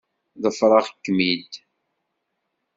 Ḍefreɣ-kem-id. 0.43 1.51